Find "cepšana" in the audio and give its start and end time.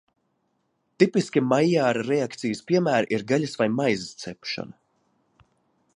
4.25-5.47